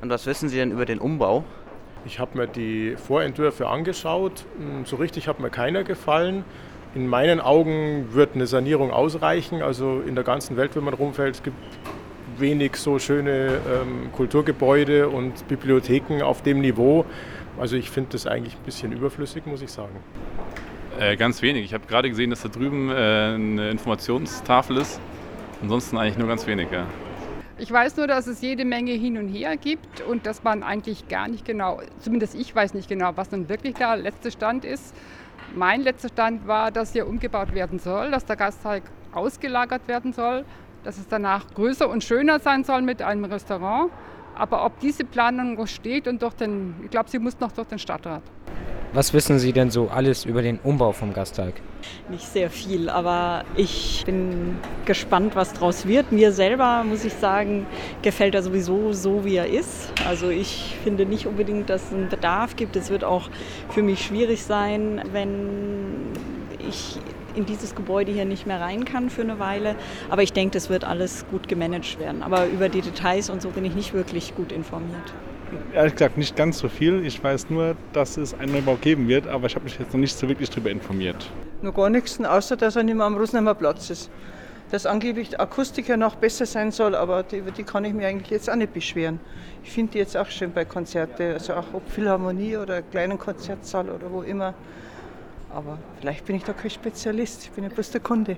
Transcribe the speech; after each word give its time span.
Und 0.00 0.10
was 0.10 0.26
wissen 0.26 0.48
Sie 0.48 0.56
denn 0.56 0.70
über 0.70 0.86
den 0.86 0.98
Umbau? 0.98 1.44
Ich 2.04 2.20
habe 2.20 2.38
mir 2.38 2.46
die 2.46 2.96
Vorentwürfe 2.96 3.68
angeschaut. 3.68 4.44
Hm, 4.58 4.84
so 4.84 4.96
richtig 4.96 5.28
hat 5.28 5.40
mir 5.40 5.50
keiner 5.50 5.84
gefallen. 5.84 6.44
In 6.94 7.06
meinen 7.06 7.40
Augen 7.40 8.14
wird 8.14 8.34
eine 8.34 8.46
Sanierung 8.46 8.92
ausreichen. 8.92 9.62
Also 9.62 10.00
in 10.06 10.14
der 10.14 10.24
ganzen 10.24 10.56
Welt, 10.56 10.76
wenn 10.76 10.84
man 10.84 10.94
rumfällt, 10.94 11.36
es 11.36 11.42
gibt 11.42 11.56
wenig 12.38 12.76
so 12.76 12.98
schöne 12.98 13.60
ähm, 13.68 14.12
Kulturgebäude 14.12 15.08
und 15.08 15.48
Bibliotheken 15.48 16.22
auf 16.22 16.42
dem 16.42 16.60
Niveau. 16.60 17.04
Also 17.58 17.76
ich 17.76 17.90
finde 17.90 18.10
das 18.12 18.26
eigentlich 18.26 18.54
ein 18.54 18.64
bisschen 18.64 18.92
überflüssig, 18.92 19.44
muss 19.46 19.62
ich 19.62 19.70
sagen. 19.70 19.96
Äh, 21.00 21.16
ganz 21.16 21.42
wenig. 21.42 21.64
Ich 21.64 21.74
habe 21.74 21.86
gerade 21.86 22.08
gesehen, 22.08 22.30
dass 22.30 22.42
da 22.42 22.48
drüben 22.48 22.90
äh, 22.90 22.94
eine 22.94 23.70
Informationstafel 23.70 24.76
ist. 24.76 25.00
Ansonsten 25.60 25.98
eigentlich 25.98 26.18
nur 26.18 26.28
ganz 26.28 26.46
wenig, 26.46 26.68
ja. 26.70 26.86
Ich 27.60 27.72
weiß 27.72 27.96
nur, 27.96 28.06
dass 28.06 28.28
es 28.28 28.40
jede 28.40 28.64
Menge 28.64 28.92
hin 28.92 29.18
und 29.18 29.26
her 29.26 29.56
gibt 29.56 30.00
und 30.02 30.26
dass 30.26 30.44
man 30.44 30.62
eigentlich 30.62 31.08
gar 31.08 31.26
nicht 31.26 31.44
genau, 31.44 31.80
zumindest 31.98 32.36
ich 32.36 32.54
weiß 32.54 32.72
nicht 32.72 32.88
genau, 32.88 33.16
was 33.16 33.32
nun 33.32 33.48
wirklich 33.48 33.74
der 33.74 33.96
letzte 33.96 34.30
Stand 34.30 34.64
ist. 34.64 34.94
Mein 35.56 35.80
letzter 35.80 36.08
Stand 36.08 36.46
war, 36.46 36.70
dass 36.70 36.92
hier 36.92 37.08
umgebaut 37.08 37.52
werden 37.54 37.80
soll, 37.80 38.12
dass 38.12 38.24
der 38.24 38.36
Gasteig 38.36 38.84
ausgelagert 39.10 39.88
werden 39.88 40.12
soll, 40.12 40.44
dass 40.84 40.98
es 40.98 41.08
danach 41.08 41.48
größer 41.52 41.88
und 41.88 42.04
schöner 42.04 42.38
sein 42.38 42.62
soll 42.62 42.82
mit 42.82 43.02
einem 43.02 43.24
Restaurant. 43.24 43.90
Aber 44.36 44.64
ob 44.64 44.78
diese 44.78 45.02
Planung 45.02 45.54
noch 45.54 45.66
steht 45.66 46.06
und 46.06 46.22
durch 46.22 46.34
den, 46.34 46.76
ich 46.84 46.90
glaube, 46.90 47.10
sie 47.10 47.18
muss 47.18 47.40
noch 47.40 47.50
durch 47.50 47.66
den 47.66 47.80
Stadtrat. 47.80 48.22
Was 48.94 49.12
wissen 49.12 49.38
Sie 49.38 49.52
denn 49.52 49.70
so 49.70 49.88
alles 49.88 50.24
über 50.24 50.40
den 50.40 50.58
Umbau 50.60 50.92
vom 50.92 51.12
Gasteig? 51.12 51.54
Nicht 52.08 52.26
sehr 52.26 52.48
viel, 52.48 52.88
aber 52.88 53.44
ich 53.54 54.02
bin 54.06 54.56
gespannt, 54.86 55.36
was 55.36 55.52
draus 55.52 55.86
wird. 55.86 56.10
Mir 56.10 56.32
selber, 56.32 56.84
muss 56.84 57.04
ich 57.04 57.12
sagen, 57.12 57.66
gefällt 58.00 58.34
er 58.34 58.42
sowieso 58.42 58.94
so, 58.94 59.26
wie 59.26 59.36
er 59.36 59.46
ist. 59.46 59.92
Also 60.06 60.30
ich 60.30 60.76
finde 60.82 61.04
nicht 61.04 61.26
unbedingt, 61.26 61.68
dass 61.68 61.84
es 61.84 61.92
einen 61.92 62.08
Bedarf 62.08 62.56
gibt. 62.56 62.76
Es 62.76 62.88
wird 62.88 63.04
auch 63.04 63.28
für 63.68 63.82
mich 63.82 64.06
schwierig 64.06 64.42
sein, 64.42 65.02
wenn 65.12 66.12
ich 66.68 66.98
in 67.34 67.46
dieses 67.46 67.74
Gebäude 67.74 68.12
hier 68.12 68.24
nicht 68.24 68.46
mehr 68.46 68.60
rein 68.60 68.84
kann 68.84 69.10
für 69.10 69.22
eine 69.22 69.38
Weile. 69.38 69.76
Aber 70.10 70.22
ich 70.22 70.32
denke, 70.32 70.54
das 70.54 70.70
wird 70.70 70.84
alles 70.84 71.24
gut 71.30 71.48
gemanagt 71.48 71.98
werden. 71.98 72.22
Aber 72.22 72.46
über 72.46 72.68
die 72.68 72.80
Details 72.80 73.30
und 73.30 73.42
so 73.42 73.50
bin 73.50 73.64
ich 73.64 73.74
nicht 73.74 73.94
wirklich 73.94 74.34
gut 74.34 74.52
informiert 74.52 75.14
ehrlich 75.72 75.94
gesagt 75.94 76.18
nicht 76.18 76.36
ganz 76.36 76.58
so 76.58 76.68
viel. 76.68 77.04
Ich 77.04 77.22
weiß 77.22 77.50
nur, 77.50 77.76
dass 77.92 78.16
es 78.16 78.34
einen 78.34 78.52
Neubau 78.52 78.76
geben 78.76 79.08
wird, 79.08 79.26
aber 79.26 79.46
ich 79.46 79.54
habe 79.54 79.64
mich 79.64 79.78
jetzt 79.78 79.92
noch 79.92 80.00
nicht 80.00 80.16
so 80.16 80.28
wirklich 80.28 80.50
darüber 80.50 80.70
informiert. 80.70 81.30
Nur 81.62 81.72
gar 81.72 81.90
nichts, 81.90 82.22
außer 82.22 82.56
dass 82.56 82.76
er 82.76 82.82
nicht 82.82 82.96
mehr 82.96 83.06
am 83.06 83.16
Rosenheimer 83.16 83.54
Platz 83.54 83.90
ist. 83.90 84.10
Dass 84.70 84.84
angeblich 84.84 85.30
die 85.30 85.40
Akustik 85.40 85.88
ja 85.88 85.96
noch 85.96 86.16
besser 86.16 86.44
sein 86.44 86.70
soll, 86.70 86.94
aber 86.94 87.24
über 87.32 87.50
die 87.50 87.62
kann 87.62 87.84
ich 87.86 87.94
mir 87.94 88.06
eigentlich 88.06 88.30
jetzt 88.30 88.50
auch 88.50 88.56
nicht 88.56 88.74
beschweren. 88.74 89.18
Ich 89.64 89.70
finde 89.70 89.92
die 89.92 89.98
jetzt 89.98 90.16
auch 90.16 90.26
schön 90.26 90.52
bei 90.52 90.66
Konzerten, 90.66 91.32
also 91.32 91.54
auch 91.54 91.64
ob 91.72 91.88
Philharmonie 91.88 92.58
oder 92.58 92.82
kleinen 92.82 93.18
Konzertsaal 93.18 93.88
oder 93.88 94.12
wo 94.12 94.22
immer. 94.22 94.54
Aber 95.58 95.76
vielleicht 95.98 96.24
bin 96.24 96.36
ich 96.36 96.44
da 96.44 96.52
kein 96.52 96.70
Spezialist, 96.70 97.42
ich 97.42 97.50
bin 97.50 97.64
ja 97.64 97.70
bloß 97.70 97.90
der 97.90 98.00
Kunde. 98.00 98.36